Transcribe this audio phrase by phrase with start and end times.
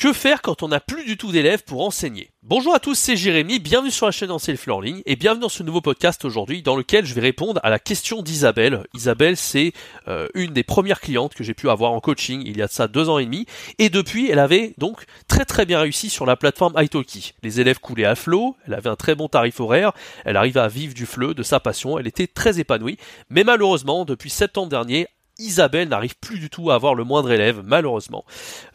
[0.00, 3.18] Que faire quand on n'a plus du tout d'élèves pour enseigner Bonjour à tous, c'est
[3.18, 6.24] Jérémy, bienvenue sur la chaîne Enseigne le en ligne et bienvenue dans ce nouveau podcast
[6.24, 8.84] aujourd'hui dans lequel je vais répondre à la question d'Isabelle.
[8.94, 9.74] Isabelle, c'est
[10.08, 12.72] euh, une des premières clientes que j'ai pu avoir en coaching il y a de
[12.72, 13.44] ça deux ans et demi
[13.78, 17.34] et depuis elle avait donc très très bien réussi sur la plateforme italki.
[17.42, 19.92] Les élèves coulaient à flot, elle avait un très bon tarif horaire,
[20.24, 22.96] elle arrivait à vivre du fleu, de sa passion, elle était très épanouie,
[23.28, 25.08] mais malheureusement depuis septembre dernier
[25.40, 28.24] Isabelle n'arrive plus du tout à avoir le moindre élève, malheureusement.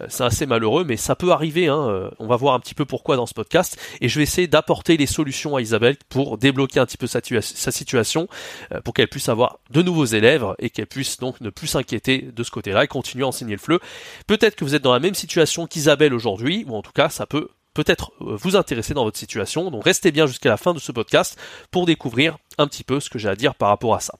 [0.01, 1.67] Euh, c'est assez malheureux, mais ça peut arriver.
[1.67, 1.87] Hein.
[1.89, 4.47] Euh, on va voir un petit peu pourquoi dans ce podcast, et je vais essayer
[4.47, 7.21] d'apporter les solutions à Isabelle pour débloquer un petit peu sa,
[7.71, 8.27] situation,
[8.73, 12.29] euh, pour qu'elle puisse avoir de nouveaux élèves et qu'elle puisse donc ne plus s'inquiéter
[12.33, 13.79] de ce côté-là et continuer à enseigner le fleu.
[14.27, 17.25] Peut-être que vous êtes dans la même situation qu'Isabelle aujourd'hui, ou en tout cas, ça
[17.25, 19.69] peut peut-être vous intéresser dans votre situation.
[19.69, 21.37] Donc restez bien jusqu'à la fin de ce podcast
[21.69, 24.15] pour découvrir un petit peu ce que j'ai à dire par rapport à ça.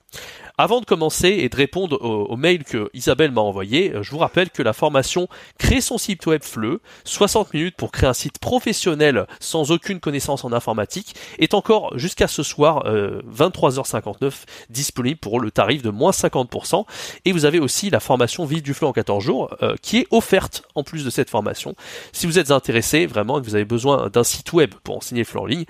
[0.57, 4.17] Avant de commencer et de répondre au, mail que Isabelle m'a envoyé, euh, je vous
[4.17, 5.27] rappelle que la formation
[5.58, 10.45] Créer son site web FLE, 60 minutes pour créer un site professionnel sans aucune connaissance
[10.45, 14.30] en informatique, est encore jusqu'à ce soir 23h59 euh,
[14.70, 16.86] disponible pour le tarif de moins 50%.
[17.25, 20.08] Et vous avez aussi la formation Vive du FLE en 14 jours euh, qui est
[20.11, 21.75] offerte en plus de cette formation.
[22.14, 25.22] Si vous êtes intéressé vraiment et que vous avez besoin d'un site web pour enseigner
[25.22, 25.66] le FLE en ligne,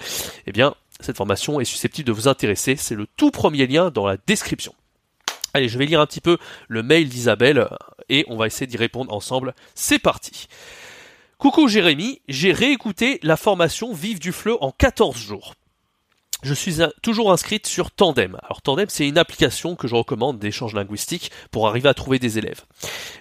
[0.45, 2.75] eh bien cette formation est susceptible de vous intéresser.
[2.75, 4.73] C'est le tout premier lien dans la description.
[5.53, 7.69] Allez, je vais lire un petit peu le mail d'Isabelle
[8.09, 9.53] et on va essayer d'y répondre ensemble.
[9.73, 10.47] C'est parti.
[11.37, 15.55] Coucou Jérémy, j'ai réécouté la formation Vive du Fleu en 14 jours
[16.45, 18.37] je suis toujours inscrite sur Tandem.
[18.43, 22.37] Alors Tandem, c'est une application que je recommande d'échange linguistique pour arriver à trouver des
[22.37, 22.61] élèves.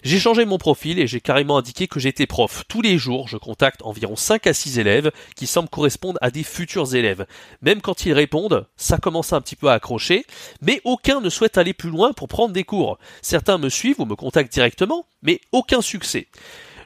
[0.02, 2.64] J'ai changé mon profil et j'ai carrément indiqué que j'étais prof.
[2.68, 6.42] Tous les jours, je contacte environ 5 à 6 élèves qui semblent correspondre à des
[6.42, 7.26] futurs élèves.
[7.62, 10.26] Même quand ils répondent, ça commence un petit peu à accrocher,
[10.60, 12.98] mais aucun ne souhaite aller plus loin pour prendre des cours.
[13.22, 16.28] Certains me suivent ou me contactent directement, mais aucun succès.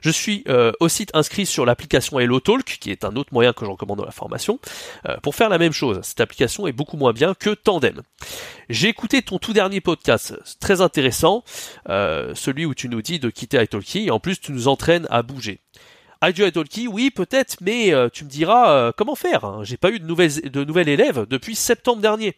[0.00, 3.70] Je suis euh, aussi inscrit sur l'application HelloTalk, qui est un autre moyen que je
[3.70, 4.58] recommande dans la formation,
[5.08, 6.00] euh, pour faire la même chose.
[6.02, 8.02] Cette application est beaucoup moins bien que Tandem.
[8.68, 11.44] J'ai écouté ton tout dernier podcast, très intéressant,
[11.88, 15.06] euh, celui où tu nous dis de quitter iTalki, et en plus tu nous entraînes
[15.10, 15.60] à bouger.
[16.20, 19.44] Adieu iTalki, oui peut-être, mais tu me diras comment faire.
[19.44, 19.60] Hein.
[19.62, 22.34] J'ai pas eu de nouvelles, de nouvelles élèves depuis septembre dernier.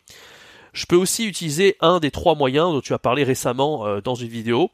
[0.75, 4.29] Je peux aussi utiliser un des trois moyens dont tu as parlé récemment dans une
[4.29, 4.71] vidéo.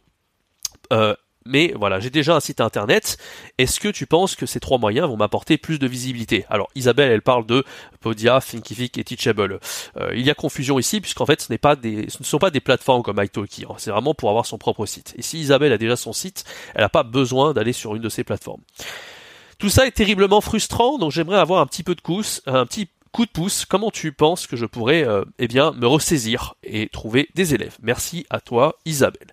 [0.92, 1.14] Euh,
[1.48, 3.18] mais voilà, j'ai déjà un site internet.
[3.58, 6.44] Est-ce que tu penses que ces trois moyens vont m'apporter plus de visibilité?
[6.50, 7.64] Alors Isabelle, elle parle de
[8.00, 9.60] Podia, Thinkific et Teachable.
[9.96, 13.22] Euh, il y a confusion ici puisqu'en fait ce ne sont pas des plateformes comme
[13.22, 13.64] italki.
[13.68, 13.74] Hein.
[13.78, 15.14] C'est vraiment pour avoir son propre site.
[15.16, 18.08] Et si Isabelle a déjà son site, elle n'a pas besoin d'aller sur une de
[18.08, 18.62] ces plateformes.
[19.58, 22.88] Tout ça est terriblement frustrant, donc j'aimerais avoir un petit peu de cousse, un petit
[23.16, 26.90] coup de pouce, comment tu penses que je pourrais euh, eh bien me ressaisir et
[26.90, 27.78] trouver des élèves?
[27.80, 29.28] Merci à toi Isabelle.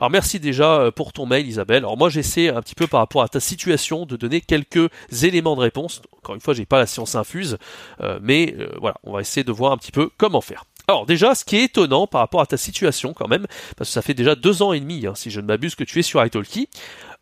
[0.00, 1.84] Alors merci déjà euh, pour ton mail Isabelle.
[1.84, 4.90] Alors moi j'essaie un petit peu par rapport à ta situation de donner quelques
[5.22, 6.02] éléments de réponse.
[6.16, 7.58] Encore une fois, j'ai pas la science infuse,
[8.00, 10.64] euh, mais voilà, on va essayer de voir un petit peu comment faire.
[10.88, 13.92] Alors déjà, ce qui est étonnant par rapport à ta situation quand même, parce que
[13.94, 16.02] ça fait déjà deux ans et demi, hein, si je ne m'abuse, que tu es
[16.02, 16.70] sur italki,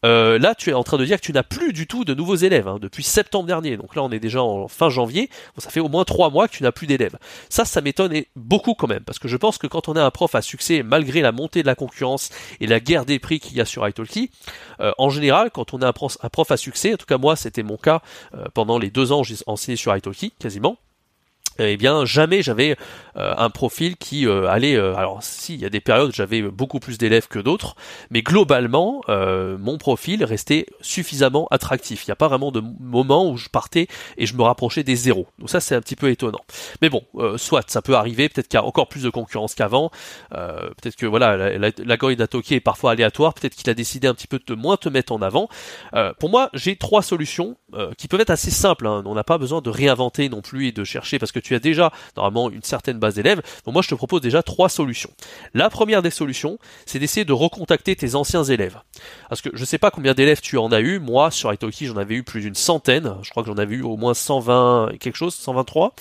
[0.05, 2.15] euh, là, tu es en train de dire que tu n'as plus du tout de
[2.15, 3.77] nouveaux élèves hein, depuis septembre dernier.
[3.77, 5.31] Donc là, on est déjà en fin janvier.
[5.59, 7.17] ça fait au moins trois mois que tu n'as plus d'élèves.
[7.49, 10.13] Ça, ça m'étonne beaucoup quand même, parce que je pense que quand on a un
[10.13, 13.57] prof à succès, malgré la montée de la concurrence et la guerre des prix qu'il
[13.57, 14.31] y a sur italki,
[14.79, 17.65] euh, en général, quand on a un prof, à succès, en tout cas moi, c'était
[17.65, 18.01] mon cas
[18.37, 20.79] euh, pendant les deux ans où j'ai enseigné sur italki, quasiment
[21.59, 22.77] eh bien jamais j'avais
[23.17, 26.43] euh, un profil qui euh, allait euh, alors si il y a des périodes j'avais
[26.43, 27.75] beaucoup plus d'élèves que d'autres
[28.11, 32.05] mais globalement mon profil restait suffisamment attractif.
[32.05, 34.97] Il n'y a pas vraiment de moment où je partais et je me rapprochais des
[34.97, 35.27] zéros.
[35.39, 36.41] Donc ça c'est un petit peu étonnant.
[36.83, 37.03] Mais bon
[37.37, 39.91] soit ça peut arriver peut-être qu'il y a encore plus de concurrence qu'avant
[40.31, 41.97] peut-être que voilà la, la,
[42.51, 45.23] est parfois aléatoire peut-être qu'il a décidé un petit peu de moins te mettre en
[45.23, 45.49] avant.
[46.19, 47.57] Pour moi j'ai trois solutions
[47.99, 49.03] qui peuvent être assez simples hein.
[49.07, 51.59] on n'a pas besoin de réinventer non plus et de chercher parce que tu as
[51.59, 53.41] déjà normalement une certaine base d'élèves.
[53.65, 55.11] Donc moi je te propose déjà trois solutions.
[55.55, 58.81] La première des solutions, c'est d'essayer de recontacter tes anciens élèves.
[59.29, 60.99] Parce que je sais pas combien d'élèves tu en as eu.
[60.99, 63.15] Moi sur Italki j'en avais eu plus d'une centaine.
[63.23, 65.95] Je crois que j'en avais eu au moins 120 quelque chose, 123.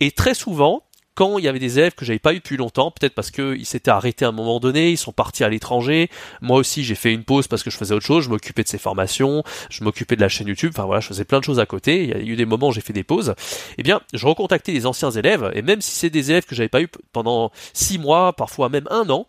[0.00, 0.82] Et très souvent,
[1.20, 3.66] quand il y avait des élèves que j'avais pas eu depuis longtemps, peut-être parce qu'ils
[3.66, 6.08] s'étaient arrêtés à un moment donné, ils sont partis à l'étranger.
[6.40, 8.24] Moi aussi, j'ai fait une pause parce que je faisais autre chose.
[8.24, 10.72] Je m'occupais de ces formations, je m'occupais de la chaîne YouTube.
[10.74, 12.04] Enfin voilà, je faisais plein de choses à côté.
[12.04, 13.34] Il y a eu des moments où j'ai fait des pauses.
[13.76, 16.70] Eh bien, je recontactais les anciens élèves et même si c'est des élèves que j'avais
[16.70, 19.26] pas eu pendant six mois, parfois même un an,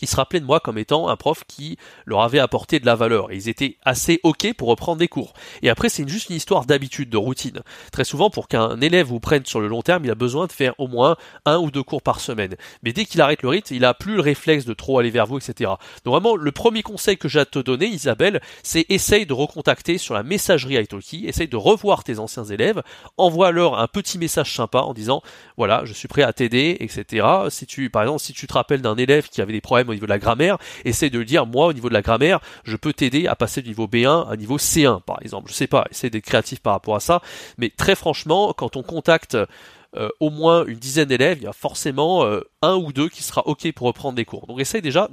[0.00, 2.94] ils se rappelaient de moi comme étant un prof qui leur avait apporté de la
[2.94, 3.30] valeur.
[3.32, 5.32] Et ils étaient assez ok pour reprendre des cours.
[5.62, 7.60] Et après, c'est juste une histoire d'habitude, de routine.
[7.92, 10.52] Très souvent, pour qu'un élève vous prenne sur le long terme, il a besoin de
[10.52, 12.56] faire au moins un ou deux cours par semaine.
[12.82, 15.26] Mais dès qu'il arrête le rythme, il a plus le réflexe de trop aller vers
[15.26, 15.70] vous, etc.
[16.04, 19.98] Donc vraiment, le premier conseil que j'ai à te donner, Isabelle, c'est essaye de recontacter
[19.98, 22.82] sur la messagerie Italki, essaye de revoir tes anciens élèves,
[23.16, 25.22] envoie-leur un petit message sympa en disant,
[25.56, 27.26] voilà, je suis prêt à t'aider, etc.
[27.50, 29.94] Si tu, par exemple, si tu te rappelles d'un élève qui avait des problèmes au
[29.94, 32.76] niveau de la grammaire, essaye de le dire, moi, au niveau de la grammaire, je
[32.76, 35.50] peux t'aider à passer du niveau B1 à niveau C1, par exemple.
[35.50, 37.20] Je sais pas, essaye d'être créatif par rapport à ça.
[37.58, 39.36] Mais très franchement, quand on contacte
[39.96, 43.22] euh, au moins une dizaine d'élèves, il y a forcément euh, un ou deux qui
[43.22, 44.46] sera OK pour reprendre des cours.
[44.46, 45.08] Donc essaye déjà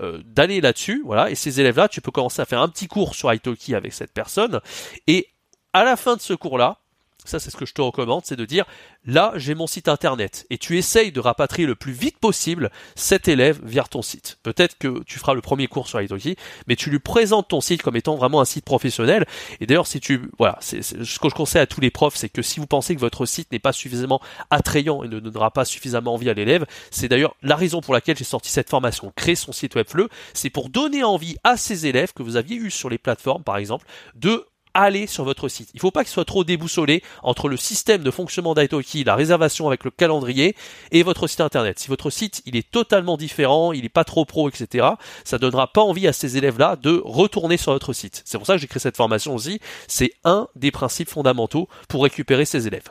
[0.00, 3.14] euh, d'aller là-dessus, voilà, et ces élèves-là, tu peux commencer à faire un petit cours
[3.14, 4.60] sur Italki avec cette personne,
[5.06, 5.28] et
[5.72, 6.78] à la fin de ce cours-là,
[7.24, 8.64] ça c'est ce que je te recommande, c'est de dire
[9.04, 13.28] là j'ai mon site internet et tu essayes de rapatrier le plus vite possible cet
[13.28, 14.38] élève vers ton site.
[14.42, 16.36] Peut-être que tu feras le premier cours sur Italki,
[16.66, 19.26] mais tu lui présentes ton site comme étant vraiment un site professionnel.
[19.60, 22.42] Et d'ailleurs si tu voilà, ce que je conseille à tous les profs, c'est que
[22.42, 24.20] si vous pensez que votre site n'est pas suffisamment
[24.50, 28.16] attrayant et ne donnera pas suffisamment envie à l'élève, c'est d'ailleurs la raison pour laquelle
[28.16, 32.12] j'ai sorti cette formation, créer son site Webfleu, c'est pour donner envie à ces élèves
[32.12, 35.70] que vous aviez eu sur les plateformes par exemple de aller sur votre site.
[35.74, 39.14] Il ne faut pas qu'il soit trop déboussolé entre le système de fonctionnement d'Italki, la
[39.14, 40.54] réservation avec le calendrier
[40.92, 41.78] et votre site internet.
[41.78, 44.86] Si votre site il est totalement différent, il n'est pas trop pro, etc.,
[45.24, 48.22] ça donnera pas envie à ces élèves-là de retourner sur votre site.
[48.24, 49.60] C'est pour ça que j'ai créé cette formation aussi.
[49.86, 52.90] C'est un des principes fondamentaux pour récupérer ces élèves.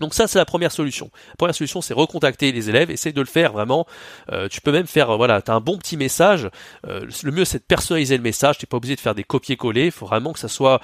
[0.00, 1.10] Donc ça c'est la première solution.
[1.28, 3.86] La première solution c'est recontacter les élèves, essaye de le faire vraiment.
[4.32, 6.48] Euh, tu peux même faire euh, voilà, tu as un bon petit message.
[6.86, 9.24] Euh, le mieux c'est de personnaliser le message, tu n'es pas obligé de faire des
[9.24, 10.80] copier-coller, il faut vraiment que ça soit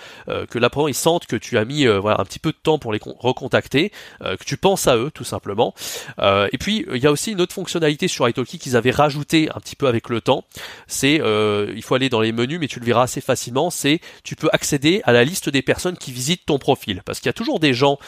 [0.51, 2.93] que l'apprenant il sente que tu as mis voilà un petit peu de temps pour
[2.93, 5.75] les recontacter, que tu penses à eux tout simplement.
[6.19, 9.61] et puis il y a aussi une autre fonctionnalité sur Italki qu'ils avaient rajouté un
[9.61, 10.45] petit peu avec le temps.
[10.87, 14.37] C'est il faut aller dans les menus mais tu le verras assez facilement, c'est tu
[14.37, 17.35] peux accéder à la liste des personnes qui visitent ton profil parce qu'il y a
[17.35, 17.99] toujours des gens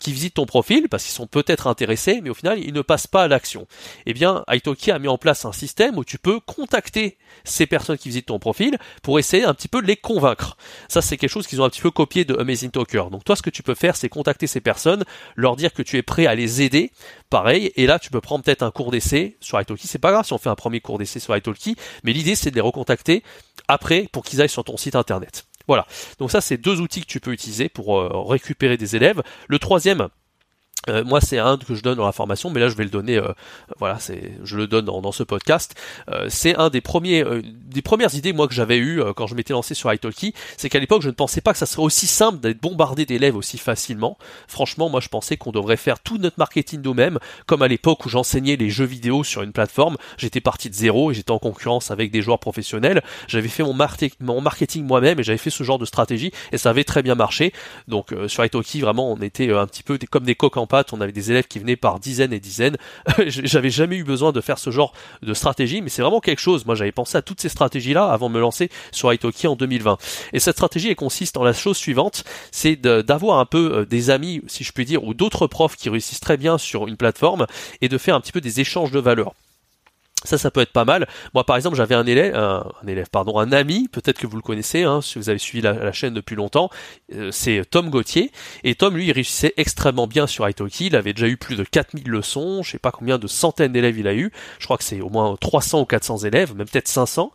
[0.00, 3.06] qui visitent ton profil parce qu'ils sont peut-être intéressés, mais au final ils ne passent
[3.06, 3.66] pas à l'action.
[4.06, 7.98] Eh bien, Italki a mis en place un système où tu peux contacter ces personnes
[7.98, 10.56] qui visitent ton profil pour essayer un petit peu de les convaincre.
[10.88, 13.04] Ça, c'est quelque chose qu'ils ont un petit peu copié de Amazing Talker.
[13.10, 15.04] Donc toi, ce que tu peux faire, c'est contacter ces personnes,
[15.34, 16.92] leur dire que tu es prêt à les aider.
[17.30, 19.86] Pareil, et là, tu peux prendre peut-être un cours d'essai sur Italki.
[19.86, 22.50] C'est pas grave si on fait un premier cours d'essai sur Italki, mais l'idée, c'est
[22.50, 23.22] de les recontacter
[23.68, 25.46] après pour qu'ils aillent sur ton site internet.
[25.68, 25.86] Voilà.
[26.18, 29.22] Donc ça, c'est deux outils que tu peux utiliser pour euh, récupérer des élèves.
[29.48, 30.08] Le troisième,
[30.88, 32.90] euh, moi, c'est un que je donne dans la formation, mais là, je vais le
[32.90, 33.16] donner.
[33.16, 33.32] Euh,
[33.78, 35.74] voilà, c'est, je le donne dans, ce podcast.
[36.10, 39.52] Euh, c'est un des premiers, des premières idées moi que j'avais eu quand je m'étais
[39.52, 40.34] lancé sur Italki.
[40.56, 43.36] C'est qu'à l'époque, je ne pensais pas que ça serait aussi simple d'être bombardé d'élèves
[43.36, 44.18] aussi facilement.
[44.48, 48.08] Franchement, moi, je pensais qu'on devrait faire tout notre marketing nous-mêmes, comme à l'époque où
[48.08, 49.96] j'enseignais les jeux vidéo sur une plateforme.
[50.18, 53.02] J'étais parti de zéro et j'étais en concurrence avec des joueurs professionnels.
[53.28, 53.76] J'avais fait mon,
[54.20, 57.14] mon marketing moi-même et j'avais fait ce genre de stratégie et ça avait très bien
[57.14, 57.52] marché.
[57.88, 61.12] Donc sur Italki, vraiment, on était un petit peu comme des coques en on avait
[61.12, 62.76] des élèves qui venaient par dizaines et dizaines.
[63.26, 64.92] j'avais jamais eu besoin de faire ce genre
[65.22, 66.66] de stratégie, mais c'est vraiment quelque chose.
[66.66, 69.98] Moi, j'avais pensé à toutes ces stratégies-là avant de me lancer sur Italki en 2020.
[70.32, 74.10] Et cette stratégie, elle consiste en la chose suivante, c'est d'avoir un peu euh, des
[74.10, 77.46] amis, si je puis dire, ou d'autres profs qui réussissent très bien sur une plateforme
[77.80, 79.34] et de faire un petit peu des échanges de valeurs.
[80.24, 81.06] Ça, ça peut être pas mal.
[81.34, 84.42] Moi, par exemple, j'avais un élève, un, élève, pardon, un ami, peut-être que vous le
[84.42, 86.70] connaissez, hein, si vous avez suivi la, chaîne depuis longtemps,
[87.14, 88.32] euh, c'est Tom Gauthier.
[88.64, 90.86] Et Tom, lui, il réussissait extrêmement bien sur Italki.
[90.86, 93.98] Il avait déjà eu plus de 4000 leçons, je sais pas combien de centaines d'élèves
[93.98, 94.32] il a eu.
[94.58, 97.30] Je crois que c'est au moins 300 ou 400 élèves, même peut-être 500.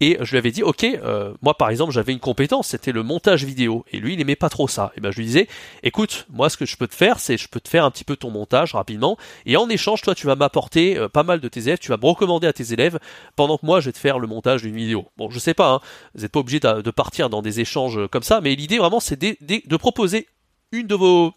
[0.00, 3.02] Et je lui avais dit, ok, euh, moi, par exemple, j'avais une compétence, c'était le
[3.02, 3.84] montage vidéo.
[3.92, 4.92] Et lui, il aimait pas trop ça.
[4.96, 5.48] Et ben, je lui disais,
[5.82, 8.04] écoute, moi, ce que je peux te faire, c'est je peux te faire un petit
[8.04, 9.18] peu ton montage rapidement.
[9.46, 11.96] Et en échange, toi, tu vas m'apporter euh, pas mal de tes élèves, tu vas
[11.96, 12.98] me à tes élèves
[13.36, 15.06] pendant que moi je vais te faire le montage d'une vidéo.
[15.16, 15.80] Bon, je sais pas, hein,
[16.14, 19.20] vous n'êtes pas obligé de, partir dans des échanges comme ça, mais l'idée vraiment c'est
[19.20, 20.28] de, proposer
[20.72, 21.32] une de vos,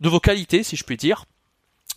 [0.00, 1.24] de vos qualités, si je puis dire,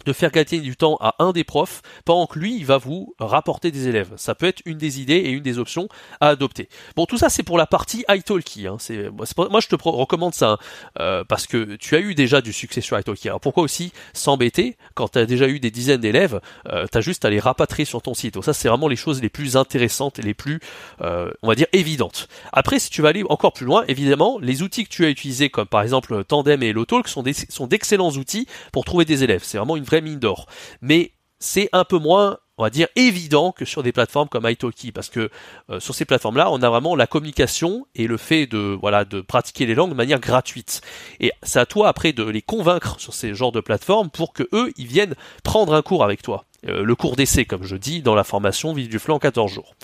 [0.06, 3.16] de faire gagner du temps à un des profs pendant que lui il va vous
[3.20, 4.12] rapporter des élèves.
[4.16, 5.90] Ça peut être une des idées et une des options
[6.22, 6.70] à adopter.
[6.96, 8.68] Bon tout ça c'est pour la partie italki.
[8.68, 8.78] Hein.
[8.80, 10.58] C'est, moi je te recommande ça hein,
[11.00, 13.28] euh, parce que tu as eu déjà du succès sur italki.
[13.28, 16.40] Alors pourquoi aussi s'embêter quand tu as déjà eu des dizaines d'élèves
[16.70, 18.36] euh, Tu as juste à les rapatrier sur ton site?
[18.36, 20.60] Donc ça c'est vraiment les choses les plus intéressantes et les plus
[21.02, 22.28] euh, on va dire évidentes.
[22.54, 25.50] Après si tu vas aller encore plus loin, évidemment les outils que tu as utilisés
[25.50, 29.42] comme par exemple Tandem et HelloTalk sont, des, sont d'excellents outils pour trouver des élèves.
[29.44, 30.48] C'est vraiment une vraie mine d'or.
[30.82, 34.92] Mais c'est un peu moins on va dire évident que sur des plateformes comme Italki
[34.92, 35.30] parce que
[35.70, 39.22] euh, sur ces plateformes-là, on a vraiment la communication et le fait de voilà de
[39.22, 40.82] pratiquer les langues de manière gratuite.
[41.20, 44.44] Et c'est à toi après de les convaincre sur ces genres de plateformes pour que
[44.54, 46.46] eux ils viennent prendre un cours avec toi.
[46.66, 49.52] Euh, le cours d'essai, comme je dis, dans la formation Vive du flanc en 14
[49.52, 49.76] jours.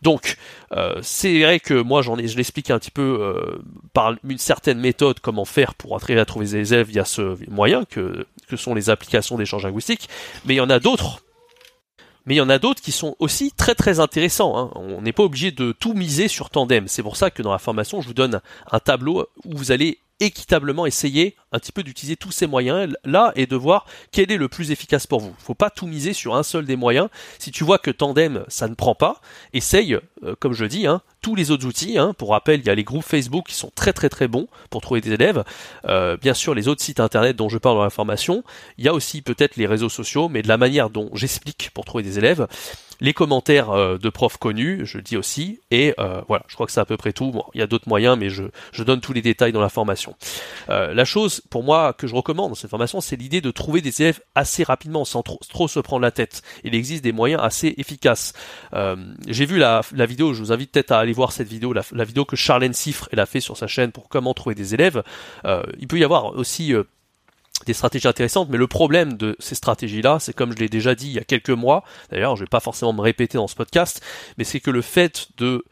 [0.00, 0.36] Donc,
[0.72, 3.62] euh, c'est vrai que moi, j'en ai, je l'explique un petit peu euh,
[3.92, 7.84] par une certaine méthode comment faire pour arriver à trouver des élèves via ce moyen
[7.84, 10.08] que, que sont les applications d'échange linguistique,
[10.46, 11.20] mais il y en a d'autres
[12.26, 14.56] mais il y en a d'autres qui sont aussi très très intéressants.
[14.56, 14.70] Hein.
[14.76, 16.88] On n'est pas obligé de tout miser sur Tandem.
[16.88, 18.40] C'est pour ça que dans la formation, je vous donne
[18.70, 23.32] un tableau où vous allez équitablement essayer un petit peu d'utiliser tous ces moyens là
[23.36, 25.34] et de voir quel est le plus efficace pour vous.
[25.38, 27.08] Faut pas tout miser sur un seul des moyens.
[27.38, 29.20] Si tu vois que Tandem ça ne prend pas,
[29.52, 31.96] essaye, euh, comme je dis, hein, tous les autres outils.
[31.96, 32.12] Hein.
[32.18, 34.82] Pour rappel, il y a les groupes Facebook qui sont très très très bons pour
[34.82, 35.42] trouver des élèves.
[35.88, 38.44] Euh, bien sûr, les autres sites internet dont je parle dans la formation.
[38.76, 41.86] Il y a aussi peut-être les réseaux sociaux, mais de la manière dont j'explique pour
[41.86, 42.46] trouver des élèves
[43.00, 46.72] les commentaires euh, de profs connus, je dis aussi, et euh, voilà, je crois que
[46.72, 47.32] c'est à peu près tout.
[47.32, 49.68] Bon, il y a d'autres moyens, mais je, je, donne tous les détails dans la
[49.68, 50.14] formation.
[50.68, 54.00] La chose, pour moi, que je recommande dans cette formation, c'est l'idée de trouver des
[54.00, 56.42] élèves assez rapidement, sans trop, trop, se prendre la tête.
[56.62, 58.32] Il existe des moyens assez efficaces.
[59.26, 62.04] J'ai vu la, la, vidéo, je vous invite peut-être à aller voir cette vidéo, la,
[62.04, 65.02] vidéo que Charlène Siffre, elle a fait sur sa chaîne pour comment trouver des élèves.
[65.78, 66.74] il peut y avoir aussi
[67.66, 71.06] des stratégies intéressantes, mais le problème de ces stratégies-là, c'est comme je l'ai déjà dit
[71.06, 74.02] il y a quelques mois, d'ailleurs je vais pas forcément me répéter dans ce podcast,
[74.36, 75.64] mais c'est que le fait de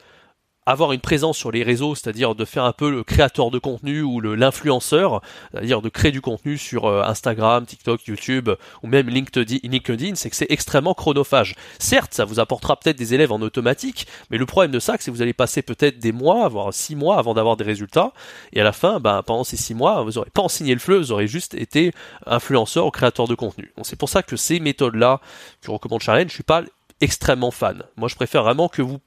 [0.67, 4.03] avoir une présence sur les réseaux, c'est-à-dire de faire un peu le créateur de contenu
[4.03, 8.51] ou l'influenceur, c'est-à-dire de créer du contenu sur euh, Instagram, TikTok, YouTube
[8.83, 11.57] ou même LinkedIn, c'est que c'est extrêmement chronophage.
[11.79, 15.11] Certes, ça vous apportera peut-être des élèves en automatique, mais le problème de ça, c'est
[15.11, 18.13] que vous allez passer peut-être des mois, voire six mois avant d'avoir des résultats,
[18.53, 20.99] et à la fin, ben, pendant ces six mois, vous n'aurez pas enseigné le fleu,
[20.99, 21.93] vous aurez juste été
[22.27, 23.73] influenceur ou créateur de contenu.
[23.83, 25.21] C'est pour ça que ces méthodes-là
[25.61, 26.63] que recommande Challenge, je suis pas
[27.01, 27.83] extrêmement fan.
[27.97, 29.01] Moi, je préfère vraiment que vous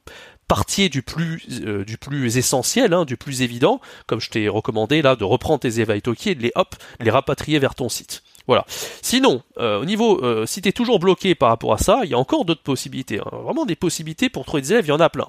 [0.48, 5.02] partiez du plus euh, du plus essentiel, hein, du plus évident, comme je t'ai recommandé
[5.02, 8.22] là, de reprendre tes Italki et de les hop, les rapatrier vers ton site.
[8.46, 8.64] Voilà.
[8.68, 12.10] Sinon, euh, au niveau, euh, si tu es toujours bloqué par rapport à ça, il
[12.10, 13.18] y a encore d'autres possibilités.
[13.18, 13.28] Hein.
[13.42, 15.26] Vraiment des possibilités pour trouver des élèves, il y en a plein.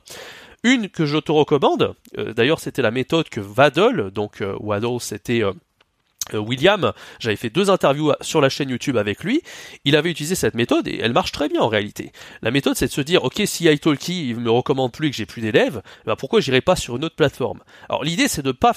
[0.64, 5.54] Une que je te recommande, d'ailleurs c'était la méthode que Waddle, donc Waddle c'était euh,
[6.34, 9.42] William, j'avais fait deux interviews sur la chaîne YouTube avec lui,
[9.86, 12.12] il avait utilisé cette méthode et elle marche très bien en réalité.
[12.42, 15.26] La méthode c'est de se dire ok si italki il me recommande plus que j'ai
[15.26, 17.62] plus d'élèves, bah pourquoi j'irai pas sur une autre plateforme?
[17.90, 18.74] Alors l'idée c'est de pas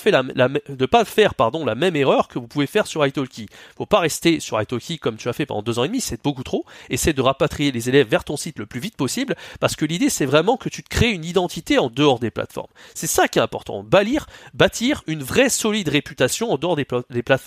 [0.91, 3.47] pas faire la même erreur que vous pouvez faire sur italki.
[3.77, 6.23] Faut pas rester sur italki comme tu as fait pendant deux ans et demi, c'est
[6.23, 6.65] beaucoup trop.
[6.89, 10.11] Essaie de rapatrier les élèves vers ton site le plus vite possible parce que l'idée
[10.11, 12.71] c'est vraiment que tu te crées une identité en dehors des plateformes.
[12.95, 17.40] C'est ça qui est important, bâtir, bâtir une vraie solide réputation en dehors des plateformes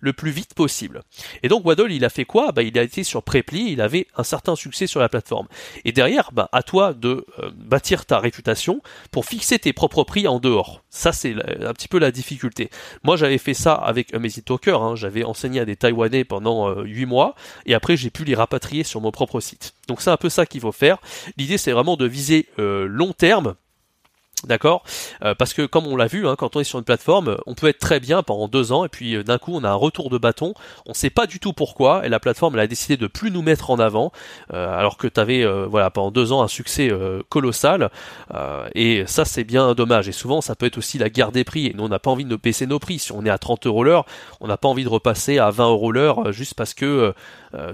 [0.00, 1.02] le plus vite possible.
[1.42, 2.52] Et donc Waddle, il a fait quoi?
[2.52, 5.46] Bah, Il a été sur Preply, il avait un certain succès sur la plateforme.
[5.84, 10.26] Et derrière, bah, à toi de euh, bâtir ta réputation pour fixer tes propres prix
[10.26, 10.82] en dehors.
[10.90, 12.70] Ça, c'est un petit peu la difficulté.
[13.02, 14.96] Moi, j'avais fait ça avec Amazing Talker, hein.
[14.96, 17.34] j'avais enseigné à des Taïwanais pendant euh, 8 mois,
[17.66, 19.74] et après j'ai pu les rapatrier sur mon propre site.
[19.88, 20.98] Donc c'est un peu ça qu'il faut faire.
[21.36, 23.54] L'idée, c'est vraiment de viser euh, long terme,
[24.46, 24.84] D'accord
[25.22, 27.54] euh, Parce que comme on l'a vu, hein, quand on est sur une plateforme, on
[27.54, 29.74] peut être très bien pendant deux ans et puis euh, d'un coup on a un
[29.74, 30.54] retour de bâton.
[30.86, 33.30] On ne sait pas du tout pourquoi et la plateforme elle a décidé de plus
[33.30, 34.12] nous mettre en avant
[34.52, 36.90] euh, alors que tu avais voilà pendant deux ans un succès
[37.28, 37.90] colossal
[38.74, 40.08] et ça c'est bien dommage.
[40.08, 42.10] Et souvent ça peut être aussi la guerre des prix et nous on n'a pas
[42.10, 42.98] envie de baisser nos prix.
[42.98, 44.04] Si on est à 30 euros l'heure,
[44.40, 47.14] on n'a pas envie de repasser à 20 euros l'heure juste parce que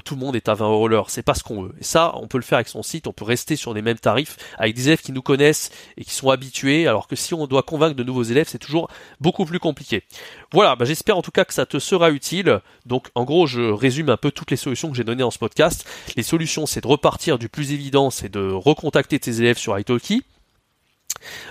[0.04, 1.10] tout le monde est à 20 euros l'heure.
[1.10, 1.74] C'est pas ce qu'on veut.
[1.80, 3.06] Et ça on peut le faire avec son site.
[3.06, 6.14] On peut rester sur les mêmes tarifs avec des élèves qui nous connaissent et qui
[6.14, 8.88] sont habitués alors que si on doit convaincre de nouveaux élèves, c'est toujours
[9.20, 10.04] beaucoup plus compliqué.
[10.52, 12.60] Voilà, bah, j'espère en tout cas que ça te sera utile.
[12.86, 15.38] Donc en gros, je résume un peu toutes les solutions que j'ai données dans ce
[15.38, 15.86] podcast.
[16.16, 20.22] Les solutions, c'est de repartir du plus évident, c'est de recontacter tes élèves sur italki.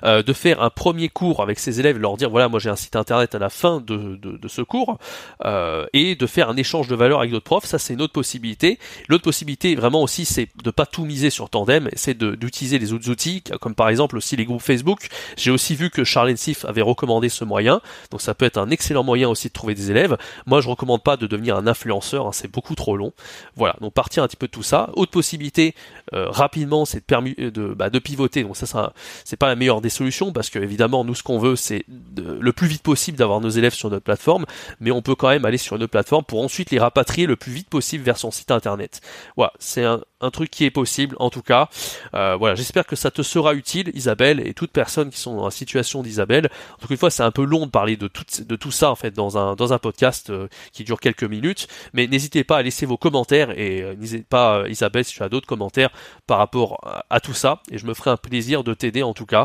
[0.03, 2.75] Euh, de faire un premier cours avec ses élèves, leur dire voilà moi j'ai un
[2.75, 4.97] site internet à la fin de, de, ce cours,
[5.45, 8.13] euh, et de faire un échange de valeurs avec d'autres profs, ça c'est une autre
[8.13, 8.79] possibilité.
[9.07, 13.09] L'autre possibilité vraiment aussi c'est de pas tout miser sur Tandem, c'est d'utiliser les autres
[13.09, 15.07] outils, comme par exemple aussi les groupes Facebook.
[15.37, 18.69] J'ai aussi vu que Charlene Sif avait recommandé ce moyen, donc ça peut être un
[18.69, 20.17] excellent moyen aussi de trouver des élèves.
[20.45, 23.13] Moi je recommande pas de devenir un influenceur, hein, c'est beaucoup trop long.
[23.55, 24.89] Voilà, donc partir un petit peu de tout ça.
[24.93, 25.75] Autre possibilité
[26.13, 28.93] euh, rapidement c'est de, de, bah, de pivoter, donc ça, ça
[29.25, 32.53] c'est pas la meilleure des solutions parce que évidemment nous ce qu'on veut c'est le
[32.53, 34.45] plus vite possible d'avoir nos élèves sur notre plateforme,
[34.79, 37.51] mais on peut quand même aller sur une plateforme pour ensuite les rapatrier le plus
[37.51, 39.01] vite possible vers son site internet.
[39.35, 40.01] Voilà, c'est un,
[40.31, 41.69] truc qui est possible en tout cas.
[42.13, 45.45] Euh, voilà, j'espère que ça te sera utile, Isabelle, et toutes personnes qui sont dans
[45.45, 46.49] la situation d'Isabelle.
[46.81, 48.95] Tout une fois, c'est un peu long de parler de tout, de tout ça en
[48.95, 52.61] fait dans un dans un podcast euh, qui dure quelques minutes, mais n'hésitez pas à
[52.61, 55.89] laisser vos commentaires et euh, n'hésitez pas, Isabelle, si tu as d'autres commentaires
[56.27, 56.79] par rapport
[57.09, 59.38] à, tout ça, et je me ferai un plaisir de t'aider en tout cas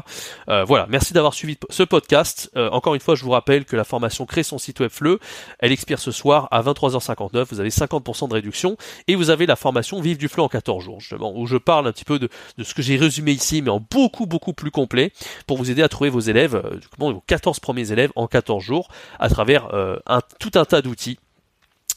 [0.49, 2.51] Euh, voilà, merci d'avoir suivi ce podcast.
[2.57, 5.19] Euh, encore une fois, je vous rappelle que la formation Crée son site web FLE,
[5.59, 7.47] elle expire ce soir à 23h59.
[7.51, 8.77] Vous avez 50% de réduction
[9.09, 11.93] et vous avez la formation Vive du FLE en 14 jours, où je parle un
[11.93, 12.29] petit peu de,
[12.63, 15.13] ce que j'ai résumé ici, mais en beaucoup beaucoup plus complet,
[15.47, 18.89] pour vous aider à trouver vos élèves, euh, vos 14 premiers élèves en 14 jours,
[19.19, 19.69] à travers
[20.07, 21.19] un, tout un tas d'outils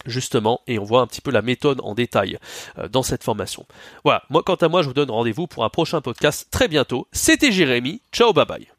[0.08, 2.38] justement, et on voit un petit peu la méthode en détail
[2.78, 3.66] euh, dans cette formation.
[4.04, 7.08] Voilà, moi quant à moi, je vous donne rendez-vous pour un prochain podcast très bientôt.
[7.12, 8.77] C'était Jérémy, ciao bye bye.